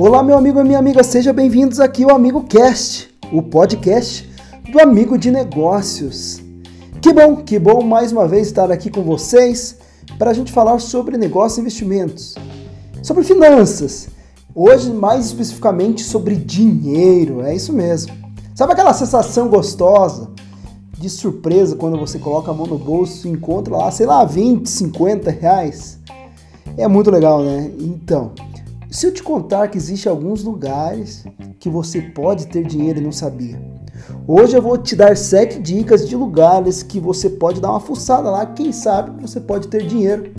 Olá, 0.00 0.22
meu 0.22 0.38
amigo 0.38 0.60
e 0.60 0.62
minha 0.62 0.78
amiga, 0.78 1.02
sejam 1.02 1.34
bem-vindos 1.34 1.80
aqui 1.80 2.04
ao 2.04 2.14
Amigo 2.14 2.44
Cast, 2.44 3.12
o 3.32 3.42
podcast 3.42 4.30
do 4.70 4.80
Amigo 4.80 5.18
de 5.18 5.28
Negócios. 5.28 6.40
Que 7.02 7.12
bom, 7.12 7.34
que 7.34 7.58
bom 7.58 7.82
mais 7.82 8.12
uma 8.12 8.28
vez 8.28 8.46
estar 8.46 8.70
aqui 8.70 8.90
com 8.90 9.02
vocês 9.02 9.76
para 10.16 10.30
a 10.30 10.32
gente 10.32 10.52
falar 10.52 10.78
sobre 10.78 11.18
negócio 11.18 11.58
e 11.58 11.62
investimentos, 11.62 12.36
sobre 13.02 13.24
finanças. 13.24 14.08
Hoje, 14.54 14.88
mais 14.92 15.26
especificamente, 15.26 16.04
sobre 16.04 16.36
dinheiro, 16.36 17.42
é 17.42 17.56
isso 17.56 17.72
mesmo. 17.72 18.12
Sabe 18.54 18.74
aquela 18.74 18.94
sensação 18.94 19.48
gostosa 19.48 20.30
de 20.96 21.10
surpresa 21.10 21.74
quando 21.74 21.98
você 21.98 22.20
coloca 22.20 22.52
a 22.52 22.54
mão 22.54 22.68
no 22.68 22.78
bolso 22.78 23.26
e 23.26 23.32
encontra 23.32 23.76
lá, 23.76 23.90
sei 23.90 24.06
lá, 24.06 24.24
20, 24.24 24.64
50 24.64 25.28
reais? 25.32 25.98
É 26.76 26.86
muito 26.86 27.10
legal, 27.10 27.42
né? 27.42 27.72
Então, 27.80 28.30
se 28.90 29.06
eu 29.06 29.12
te 29.12 29.22
contar 29.22 29.68
que 29.68 29.76
existe 29.76 30.08
alguns 30.08 30.42
lugares 30.42 31.24
que 31.60 31.68
você 31.68 32.00
pode 32.00 32.46
ter 32.46 32.66
dinheiro 32.66 33.00
e 33.00 33.02
não 33.02 33.12
sabia. 33.12 33.60
Hoje 34.26 34.56
eu 34.56 34.62
vou 34.62 34.78
te 34.78 34.96
dar 34.96 35.16
sete 35.16 35.58
dicas 35.58 36.08
de 36.08 36.16
lugares 36.16 36.82
que 36.82 36.98
você 36.98 37.28
pode 37.28 37.60
dar 37.60 37.70
uma 37.70 37.80
fuçada 37.80 38.30
lá, 38.30 38.46
quem 38.46 38.72
sabe 38.72 39.20
você 39.20 39.40
pode 39.40 39.68
ter 39.68 39.86
dinheiro. 39.86 40.32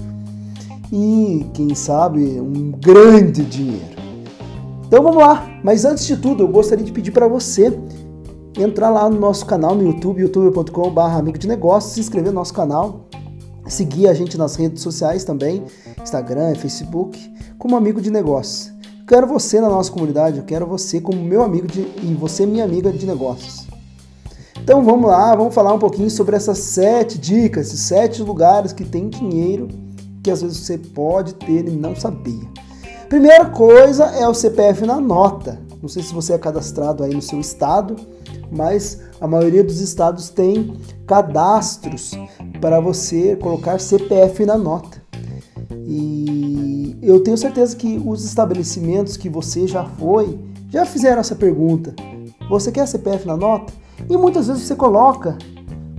E 0.92 1.46
quem 1.54 1.76
sabe 1.76 2.42
um 2.42 2.72
grande 2.72 3.46
dinheiro. 3.46 4.00
Então 4.88 5.04
vamos 5.04 5.22
lá, 5.22 5.48
mas 5.64 5.86
antes 5.86 6.08
de 6.08 6.18
tudo 6.18 6.44
eu 6.44 6.48
gostaria 6.48 6.84
de 6.84 6.92
pedir 6.92 7.12
para 7.12 7.28
você 7.28 7.78
entrar 8.58 8.90
lá 8.90 9.08
no 9.08 9.20
nosso 9.20 9.46
canal 9.46 9.76
no 9.76 9.84
YouTube, 9.84 10.22
youtube.com.br 10.22 11.00
amigo 11.00 11.38
de 11.38 11.48
negócios, 11.48 11.94
se 11.94 12.00
inscrever 12.00 12.32
no 12.32 12.40
nosso 12.40 12.54
canal, 12.54 13.09
seguir 13.70 14.08
a 14.08 14.14
gente 14.14 14.38
nas 14.38 14.56
redes 14.56 14.82
sociais 14.82 15.24
também, 15.24 15.64
Instagram, 16.02 16.56
Facebook, 16.56 17.34
como 17.58 17.76
amigo 17.76 18.02
de 18.02 18.10
negócios. 18.10 18.74
Quero 19.08 19.26
você 19.26 19.60
na 19.62 19.70
nossa 19.70 19.92
comunidade, 19.92 20.38
eu 20.38 20.44
quero 20.44 20.68
você 20.68 21.00
como 21.00 21.22
meu 21.22 21.42
amigo 21.42 21.68
de, 21.68 21.82
e 21.82 22.16
você 22.20 22.46
minha 22.46 22.64
amiga 22.64 22.92
de 22.92 23.06
negócios. 23.06 23.68
Então 24.62 24.84
vamos 24.84 25.10
lá, 25.10 25.36
vamos 25.36 25.54
falar 25.54 25.74
um 25.74 25.80
pouquinho 25.80 26.10
sobre 26.10 26.36
essas 26.36 26.58
sete 26.60 27.18
dicas, 27.18 27.68
esses 27.68 27.80
sete 27.82 28.22
lugares 28.22 28.74
que 28.74 28.84
tem 28.84 29.10
dinheiro 29.10 29.68
que 30.22 30.30
às 30.30 30.42
vezes 30.42 30.58
você 30.58 30.78
pode 30.78 31.34
ter 31.36 31.68
e 31.68 31.72
não 31.72 31.96
sabia. 31.96 32.48
Primeira 33.08 33.46
coisa 33.46 34.06
é 34.06 34.28
o 34.28 34.34
CPF 34.34 34.86
na 34.86 35.00
nota. 35.00 35.60
Não 35.82 35.90
sei 35.90 36.04
se 36.04 36.14
você 36.14 36.34
é 36.34 36.38
cadastrado 36.38 37.04
aí 37.04 37.14
no 37.14 37.22
seu 37.22 37.40
estado, 37.40 37.96
mas 38.52 39.00
a 39.20 39.28
maioria 39.28 39.64
dos 39.64 39.80
estados 39.80 40.30
tem 40.30 40.78
cadastros 41.08 42.12
para 42.60 42.80
você 42.80 43.36
colocar 43.36 43.80
CPF 43.80 44.46
na 44.46 44.58
nota. 44.58 45.02
E 45.86 46.98
eu 47.02 47.22
tenho 47.22 47.38
certeza 47.38 47.76
que 47.76 48.02
os 48.06 48.24
estabelecimentos 48.24 49.18
que 49.18 49.30
você 49.30 49.68
já 49.68 49.86
foi 49.86 50.38
já 50.70 50.86
fizeram 50.86 51.20
essa 51.20 51.36
pergunta. 51.36 51.94
Você 52.50 52.72
quer 52.72 52.88
CPF 52.88 53.28
na 53.28 53.36
nota? 53.36 53.74
E 54.10 54.16
muitas 54.16 54.48
vezes 54.48 54.64
você 54.64 54.76
coloca, 54.76 55.38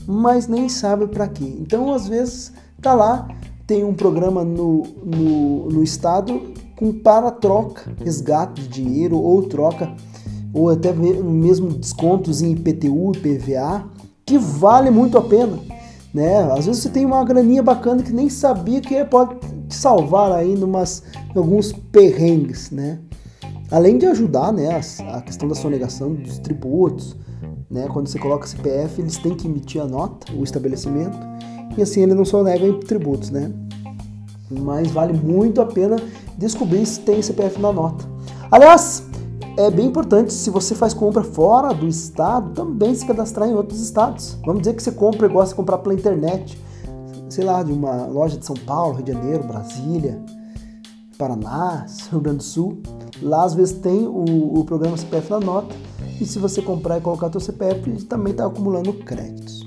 mas 0.07 0.47
nem 0.47 0.69
sabe 0.69 1.07
para 1.07 1.29
quê. 1.29 1.57
Então, 1.61 1.93
às 1.93 2.09
vezes, 2.09 2.53
tá 2.81 2.95
lá, 2.95 3.29
tem 3.67 3.85
um 3.85 3.95
programa 3.95 4.45
no, 4.45 4.83
no, 5.05 5.69
no 5.69 5.83
estado 5.83 6.55
com 6.77 6.93
para 6.93 7.31
troca, 7.31 7.93
resgate 8.03 8.63
de 8.63 8.69
dinheiro 8.69 9.17
ou 9.19 9.43
troca, 9.43 9.95
ou 10.53 10.71
até 10.71 10.93
mesmo 10.93 11.69
descontos 11.71 12.43
em 12.43 12.53
IPTU 12.53 13.13
e 13.15 13.19
PVA, 13.19 13.85
que 14.25 14.39
vale 14.39 14.91
muito 14.91 15.19
a 15.19 15.23
pena. 15.23 15.59
Né? 16.13 16.43
Às 16.53 16.67
vezes 16.67 16.83
você 16.83 16.89
tem 16.89 17.05
uma 17.07 17.25
graninha 17.25 17.63
bacana 17.63 18.03
que 18.03 18.13
nem 18.13 18.29
sabia 18.29 18.81
que 18.81 19.05
pode 19.05 19.37
te 19.69 19.75
salvar 19.75 20.33
aí 20.33 20.57
numas, 20.57 21.03
alguns 21.35 21.73
perrengues, 21.73 22.71
né? 22.71 22.99
Além 23.71 23.99
de 23.99 24.07
ajudar, 24.07 24.53
né, 24.53 24.69
a, 24.69 25.19
a 25.19 25.23
questão 25.23 25.49
da 25.49 25.55
sonegação 25.55 26.13
dos 26.13 26.39
tributos, 26.41 27.17
né? 27.71 27.87
Quando 27.93 28.09
você 28.09 28.19
coloca 28.19 28.47
CPF, 28.47 29.01
eles 29.01 29.17
têm 29.19 29.35
que 29.35 29.47
emitir 29.47 29.81
a 29.81 29.87
nota, 29.87 30.33
o 30.33 30.43
estabelecimento, 30.43 31.17
e 31.79 31.83
assim 31.83 32.03
ele 32.03 32.15
não 32.15 32.25
sonega 32.25 32.67
em 32.67 32.81
tributos, 32.81 33.31
né? 33.31 33.53
Mas 34.51 34.91
vale 34.91 35.13
muito 35.13 35.61
a 35.61 35.67
pena 35.67 35.97
descobrir 36.37 36.85
se 36.85 37.01
tem 37.01 37.23
CPF 37.23 37.61
na 37.61 37.73
nota. 37.73 38.05
Aliás, 38.51 39.05
é 39.67 39.71
bem 39.71 39.87
importante, 39.87 40.33
se 40.33 40.49
você 40.51 40.75
faz 40.75 40.95
compra 40.95 41.23
fora 41.23 41.75
do 41.75 41.87
estado, 41.87 42.53
também 42.53 42.95
se 42.95 43.05
cadastrar 43.07 43.49
em 43.49 43.55
outros 43.55 43.81
estados. 43.81 44.39
Vamos 44.45 44.63
dizer 44.63 44.75
que 44.75 44.83
você 44.83 44.93
compra 44.93 45.27
e 45.27 45.31
gosta 45.31 45.51
de 45.51 45.57
comprar 45.57 45.79
pela 45.79 45.95
internet, 45.95 46.59
sei 47.29 47.45
lá, 47.45 47.63
de 47.63 47.73
uma 47.73 48.07
loja 48.07 48.37
de 48.37 48.47
São 48.47 48.57
Paulo, 48.57 48.95
Rio 48.95 49.05
de 49.05 49.13
Janeiro, 49.13 49.45
Brasília, 49.45 50.21
Paraná, 51.19 51.87
Rio 52.11 52.21
Grande 52.21 52.39
do 52.39 52.43
Sul. 52.43 52.81
Lá 53.23 53.45
às 53.45 53.55
vezes 53.55 53.79
tem 53.79 54.07
o, 54.07 54.59
o 54.59 54.65
programa 54.65 54.97
CPF 54.97 55.31
na 55.31 55.41
nota 55.41 55.75
e 56.21 56.25
se 56.25 56.39
você 56.39 56.61
comprar 56.61 56.99
e 56.99 57.01
colocar 57.01 57.31
seu 57.31 57.41
CPF, 57.41 57.89
ele 57.89 58.03
também 58.03 58.33
está 58.33 58.47
acumulando 58.47 58.93
créditos. 58.93 59.67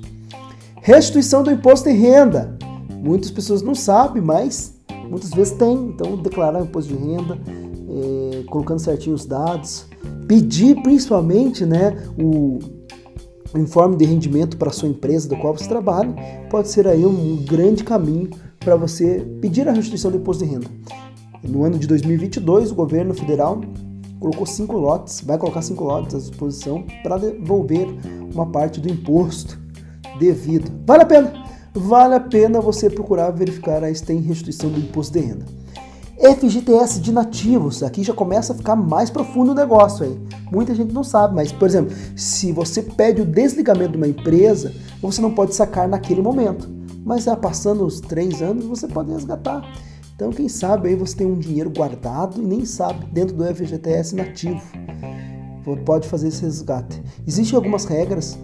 Restituição 0.82 1.44
do 1.44 1.52
imposto 1.52 1.90
de 1.90 1.96
renda. 1.96 2.58
Muitas 2.90 3.32
pessoas 3.32 3.62
não 3.62 3.74
sabem, 3.74 4.22
mas 4.22 4.76
muitas 5.10 5.32
vezes 5.32 5.54
tem. 5.54 5.74
Então, 5.74 6.16
declarar 6.18 6.62
imposto 6.62 6.94
de 6.94 7.00
renda, 7.00 7.40
é, 7.96 8.44
colocando 8.44 8.80
certinho 8.80 9.16
os 9.16 9.26
dados. 9.26 9.86
Pedir 10.28 10.82
principalmente 10.82 11.66
né, 11.66 11.96
o, 12.18 12.60
o 13.54 13.58
informe 13.58 13.96
de 13.96 14.06
rendimento 14.06 14.58
para 14.58 14.70
a 14.70 14.74
sua 14.74 14.90
empresa 14.90 15.30
do 15.30 15.38
qual 15.38 15.56
você 15.56 15.68
trabalha. 15.68 16.14
Pode 16.50 16.70
ser 16.70 16.88
aí 16.88 17.06
um 17.06 17.38
grande 17.46 17.84
caminho 17.84 18.30
para 18.60 18.76
você 18.76 19.26
pedir 19.42 19.68
a 19.68 19.72
restituição 19.72 20.10
do 20.10 20.18
imposto 20.18 20.44
de 20.44 20.52
renda. 20.52 20.68
No 21.44 21.64
ano 21.64 21.78
de 21.78 21.86
2022, 21.88 22.72
o 22.72 22.76
governo 22.76 23.14
federal 23.14 23.62
colocou 24.20 24.46
cinco 24.46 24.78
lotes, 24.78 25.22
vai 25.22 25.38
colocar 25.38 25.62
cinco 25.62 25.84
lotes 25.84 26.16
à 26.16 26.18
disposição 26.18 26.86
para 27.04 27.18
devolver 27.18 27.88
uma 28.34 28.46
parte 28.46 28.80
do 28.80 28.90
imposto 28.90 29.60
devido. 30.18 30.72
Vale 30.86 31.04
a 31.04 31.06
pena? 31.06 31.34
Vale 31.74 32.16
a 32.16 32.20
pena 32.20 32.62
você 32.62 32.90
procurar 32.90 33.32
verificar 33.32 33.84
se 33.94 34.04
tem 34.04 34.22
restituição 34.22 34.70
do 34.70 34.80
imposto 34.80 35.20
de 35.20 35.26
renda. 35.26 35.46
FGTS 36.18 37.02
de 37.02 37.12
nativos, 37.12 37.82
aqui 37.82 38.04
já 38.04 38.14
começa 38.14 38.54
a 38.54 38.56
ficar 38.56 38.76
mais 38.76 39.10
profundo 39.10 39.52
o 39.52 39.56
negócio 39.56 40.06
aí. 40.06 40.20
Muita 40.52 40.76
gente 40.76 40.94
não 40.94 41.04
sabe, 41.04 41.36
mas, 41.36 41.52
por 41.52 41.68
exemplo, 41.68 41.96
se 42.16 42.52
você 42.52 42.84
pede 42.84 43.22
o 43.22 43.26
desligamento 43.26 43.94
de 43.94 43.98
uma 43.98 44.08
empresa, 44.08 44.72
você 45.02 45.22
não 45.22 45.34
pode 45.34 45.56
sacar 45.56 45.88
naquele 45.88 46.22
momento. 46.22 46.70
Mas 47.04 47.24
já 47.24 47.36
passando 47.36 47.86
os 47.86 48.00
três 48.00 48.42
anos, 48.42 48.66
você 48.66 48.88
pode 48.88 49.12
resgatar. 49.12 49.68
Então, 50.16 50.30
quem 50.30 50.48
sabe 50.48 50.90
aí 50.90 50.96
você 50.96 51.18
tem 51.18 51.28
um 51.28 51.40
dinheiro 51.40 51.72
guardado 51.72 52.40
e 52.42 52.46
nem 52.46 52.64
sabe 52.64 53.06
dentro 53.08 53.36
do 53.36 53.44
FGTS 53.44 54.16
nativo. 54.16 54.62
Pode 55.84 56.08
fazer 56.08 56.28
esse 56.28 56.44
resgate. 56.44 57.02
Existem 57.28 57.56
algumas 57.56 57.86
regras 57.86 58.38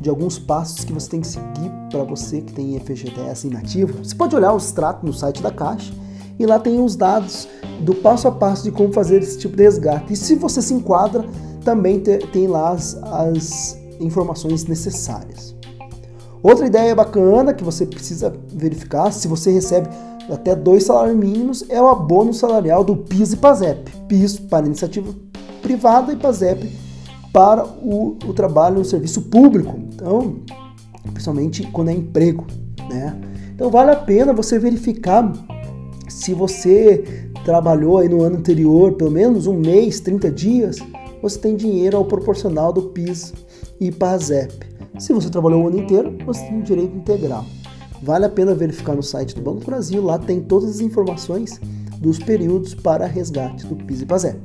de 0.00 0.10
alguns 0.10 0.38
passos 0.38 0.84
que 0.84 0.92
você 0.92 1.08
tem 1.08 1.20
que 1.22 1.26
seguir 1.26 1.72
para 1.90 2.04
você 2.04 2.42
que 2.42 2.52
tem 2.52 2.78
FGTS 2.78 3.46
inativo. 3.46 4.04
Você 4.04 4.14
pode 4.14 4.36
olhar 4.36 4.52
o 4.52 4.58
extrato 4.58 5.04
no 5.04 5.12
site 5.12 5.42
da 5.42 5.50
Caixa 5.50 5.92
e 6.38 6.46
lá 6.46 6.58
tem 6.58 6.80
os 6.80 6.96
dados 6.96 7.48
do 7.80 7.94
passo 7.94 8.28
a 8.28 8.32
passo 8.32 8.64
de 8.64 8.70
como 8.70 8.92
fazer 8.92 9.22
esse 9.22 9.38
tipo 9.38 9.56
de 9.56 9.62
resgate. 9.62 10.12
E 10.12 10.16
se 10.16 10.34
você 10.34 10.60
se 10.60 10.74
enquadra, 10.74 11.24
também 11.64 12.00
tem 12.00 12.46
lá 12.46 12.70
as, 12.70 12.94
as 13.02 13.78
informações 14.00 14.64
necessárias. 14.64 15.54
Outra 16.42 16.66
ideia 16.66 16.94
bacana 16.94 17.52
que 17.52 17.64
você 17.64 17.84
precisa 17.84 18.32
verificar 18.52 19.10
se 19.10 19.26
você 19.26 19.50
recebe 19.50 19.88
até 20.30 20.54
dois 20.54 20.84
salários 20.84 21.16
mínimos 21.16 21.64
é 21.68 21.80
o 21.80 21.88
abono 21.88 22.32
salarial 22.32 22.84
do 22.84 22.96
PIS 22.96 23.32
e 23.32 23.36
PASEP. 23.36 23.90
PIS 24.08 24.38
para 24.38 24.66
iniciativa 24.66 25.14
privada 25.62 26.12
e 26.12 26.16
PASEP 26.16 26.70
para 27.32 27.64
o, 27.64 28.16
o 28.24 28.32
trabalho 28.32 28.78
no 28.78 28.84
serviço 28.84 29.22
público. 29.22 29.76
Então, 29.94 30.36
principalmente 31.12 31.66
quando 31.72 31.88
é 31.88 31.94
emprego, 31.94 32.46
né? 32.88 33.18
Então 33.54 33.70
vale 33.70 33.90
a 33.90 33.96
pena 33.96 34.32
você 34.32 34.58
verificar 34.58 35.32
se 36.08 36.34
você 36.34 37.30
trabalhou 37.44 37.98
aí 37.98 38.08
no 38.08 38.22
ano 38.22 38.36
anterior, 38.36 38.92
pelo 38.94 39.10
menos 39.10 39.46
um 39.46 39.54
mês, 39.54 40.00
30 40.00 40.30
dias, 40.30 40.76
você 41.22 41.38
tem 41.38 41.56
dinheiro 41.56 41.96
ao 41.96 42.04
proporcional 42.04 42.72
do 42.72 42.82
PIS 42.82 43.32
e 43.80 43.90
PASEP. 43.90 44.54
Se 44.98 45.12
você 45.12 45.28
trabalhou 45.28 45.64
o 45.64 45.68
ano 45.68 45.78
inteiro, 45.78 46.16
você 46.24 46.44
tem 46.46 46.62
direito 46.62 46.96
integral. 46.96 47.44
Vale 48.02 48.24
a 48.24 48.28
pena 48.28 48.54
verificar 48.54 48.94
no 48.94 49.02
site 49.02 49.34
do 49.34 49.40
Banco 49.40 49.60
do 49.60 49.66
Brasil, 49.66 50.02
lá 50.02 50.18
tem 50.18 50.40
todas 50.40 50.70
as 50.70 50.80
informações 50.80 51.60
dos 51.98 52.18
períodos 52.18 52.74
para 52.74 53.06
resgate 53.06 53.66
do 53.66 53.76
PIS 53.76 54.02
e 54.02 54.06
PASEP. 54.06 54.38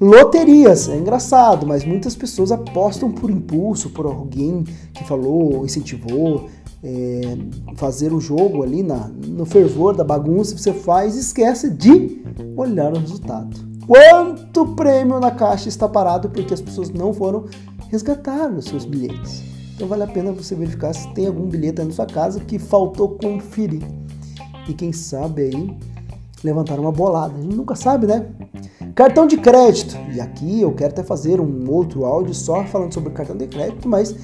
Loterias, 0.00 0.88
é 0.88 0.96
engraçado, 0.96 1.66
mas 1.66 1.84
muitas 1.84 2.16
pessoas 2.16 2.50
apostam 2.50 3.12
por 3.12 3.30
impulso, 3.30 3.90
por 3.90 4.06
alguém 4.06 4.64
que 4.94 5.04
falou, 5.04 5.66
incentivou, 5.66 6.48
é, 6.82 7.22
fazer 7.76 8.12
o 8.12 8.20
jogo 8.20 8.62
ali 8.62 8.82
na, 8.82 9.08
no 9.08 9.44
fervor 9.44 9.94
da 9.94 10.04
bagunça, 10.04 10.56
você 10.56 10.72
faz 10.72 11.16
e 11.16 11.20
esquece 11.20 11.70
de 11.70 12.22
olhar 12.56 12.92
o 12.92 12.98
resultado. 12.98 13.56
Quanto 13.86 14.74
prêmio 14.74 15.18
na 15.18 15.30
caixa 15.30 15.68
está 15.68 15.88
parado 15.88 16.30
porque 16.30 16.54
as 16.54 16.60
pessoas 16.60 16.90
não 16.90 17.12
foram 17.12 17.46
resgatar 17.90 18.50
os 18.50 18.66
seus 18.66 18.84
bilhetes? 18.84 19.42
Então 19.74 19.88
vale 19.88 20.02
a 20.02 20.06
pena 20.06 20.30
você 20.30 20.54
verificar 20.54 20.94
se 20.94 21.12
tem 21.14 21.26
algum 21.26 21.46
bilhete 21.46 21.80
aí 21.80 21.86
na 21.86 21.92
sua 21.92 22.06
casa 22.06 22.40
que 22.40 22.58
faltou 22.58 23.10
conferir. 23.10 23.82
E 24.68 24.74
quem 24.74 24.92
sabe 24.92 25.42
aí 25.42 25.76
levantar 26.44 26.78
uma 26.78 26.92
bolada. 26.92 27.34
A 27.36 27.40
gente 27.40 27.56
nunca 27.56 27.74
sabe, 27.74 28.06
né? 28.06 28.26
Cartão 28.94 29.26
de 29.26 29.36
crédito. 29.36 29.96
E 30.14 30.20
aqui 30.20 30.60
eu 30.60 30.72
quero 30.72 30.92
até 30.92 31.02
fazer 31.02 31.40
um 31.40 31.70
outro 31.70 32.04
áudio 32.04 32.34
só 32.34 32.64
falando 32.64 32.92
sobre 32.92 33.10
cartão 33.10 33.36
de 33.36 33.46
crédito, 33.46 33.88
mas 33.88 34.14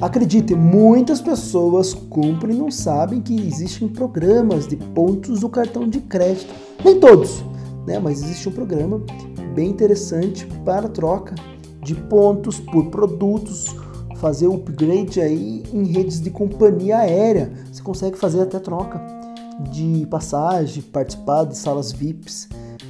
acredite, 0.00 0.54
muitas 0.54 1.20
pessoas 1.20 1.94
cumprem 1.94 2.56
e 2.56 2.58
não 2.58 2.70
sabem 2.70 3.20
que 3.20 3.34
existem 3.34 3.88
programas 3.88 4.66
de 4.66 4.76
pontos 4.76 5.40
do 5.40 5.48
cartão 5.48 5.88
de 5.88 6.00
crédito. 6.00 6.52
Nem 6.84 6.98
todos, 6.98 7.42
né? 7.86 7.98
Mas 7.98 8.22
existe 8.22 8.48
um 8.48 8.52
programa 8.52 9.02
bem 9.54 9.70
interessante 9.70 10.46
para 10.64 10.88
troca 10.88 11.34
de 11.82 11.94
pontos 11.94 12.60
por 12.60 12.86
produtos, 12.90 13.74
fazer 14.16 14.46
upgrade 14.46 15.20
aí 15.20 15.62
em 15.72 15.84
redes 15.84 16.20
de 16.20 16.30
companhia 16.30 16.98
aérea. 16.98 17.52
Você 17.72 17.82
consegue 17.82 18.18
fazer 18.18 18.42
até 18.42 18.58
troca 18.58 19.00
de 19.72 20.06
passagem, 20.10 20.82
participar 20.82 21.44
de 21.44 21.56
salas 21.56 21.92
VIPs. 21.92 22.48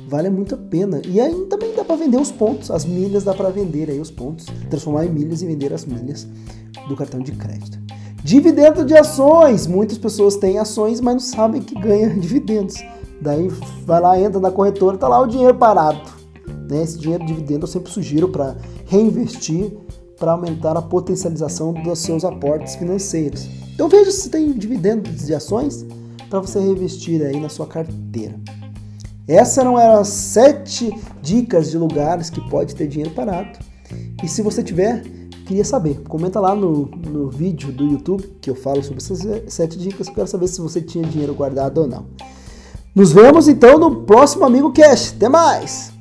Vale 0.08 0.30
muito 0.30 0.54
a 0.54 0.58
pena. 0.58 1.00
E 1.06 1.20
aí 1.20 1.34
também 1.46 1.72
para 1.88 1.96
vender 1.96 2.20
os 2.20 2.30
pontos, 2.30 2.70
as 2.70 2.84
milhas 2.84 3.24
dá 3.24 3.32
para 3.32 3.48
vender 3.48 3.88
aí 3.88 3.98
os 3.98 4.10
pontos, 4.10 4.44
transformar 4.68 5.06
em 5.06 5.10
milhas 5.10 5.40
e 5.40 5.46
vender 5.46 5.72
as 5.72 5.86
milhas 5.86 6.28
do 6.86 6.94
cartão 6.94 7.18
de 7.18 7.32
crédito. 7.32 7.78
Dividendo 8.22 8.84
de 8.84 8.94
ações. 8.94 9.66
Muitas 9.66 9.96
pessoas 9.96 10.36
têm 10.36 10.58
ações, 10.58 11.00
mas 11.00 11.14
não 11.14 11.20
sabem 11.20 11.62
que 11.62 11.74
ganha 11.74 12.10
dividendos. 12.20 12.76
Daí 13.22 13.48
vai 13.86 14.00
lá, 14.02 14.20
entra 14.20 14.38
na 14.38 14.50
corretora, 14.50 14.98
tá 14.98 15.08
lá 15.08 15.18
o 15.20 15.26
dinheiro 15.26 15.54
parado. 15.54 15.98
Né? 16.70 16.82
Esse 16.82 16.98
dinheiro 16.98 17.24
de 17.24 17.32
dividendo 17.32 17.64
eu 17.64 17.68
sempre 17.68 17.90
sugiro 17.90 18.28
para 18.28 18.54
reinvestir 18.84 19.72
para 20.18 20.32
aumentar 20.32 20.76
a 20.76 20.82
potencialização 20.82 21.72
dos 21.72 22.00
seus 22.00 22.22
aportes 22.22 22.76
financeiros. 22.76 23.48
Então 23.72 23.88
veja 23.88 24.10
se 24.10 24.28
tem 24.28 24.52
dividendos 24.52 25.24
de 25.24 25.34
ações 25.34 25.86
para 26.28 26.40
você 26.40 26.60
reinvestir 26.60 27.22
aí 27.22 27.40
na 27.40 27.48
sua 27.48 27.66
carteira. 27.66 28.34
Essas 29.28 29.58
eram 29.58 29.76
as 29.76 30.08
sete 30.08 30.90
dicas 31.20 31.70
de 31.70 31.76
lugares 31.76 32.30
que 32.30 32.40
pode 32.48 32.74
ter 32.74 32.88
dinheiro 32.88 33.14
parado. 33.14 33.58
E 34.24 34.26
se 34.26 34.40
você 34.40 34.62
tiver, 34.62 35.02
queria 35.46 35.64
saber. 35.64 36.00
Comenta 36.08 36.40
lá 36.40 36.54
no, 36.54 36.86
no 36.86 37.28
vídeo 37.28 37.70
do 37.70 37.84
YouTube 37.84 38.38
que 38.40 38.48
eu 38.48 38.54
falo 38.54 38.82
sobre 38.82 39.02
essas 39.02 39.20
sete 39.52 39.78
dicas. 39.78 40.08
Quero 40.08 40.26
saber 40.26 40.48
se 40.48 40.60
você 40.62 40.80
tinha 40.80 41.04
dinheiro 41.04 41.34
guardado 41.34 41.82
ou 41.82 41.86
não. 41.86 42.06
Nos 42.94 43.12
vemos 43.12 43.48
então 43.48 43.78
no 43.78 44.02
próximo 44.02 44.46
Amigo 44.46 44.72
Cash. 44.72 45.12
Até 45.14 45.28
mais! 45.28 45.97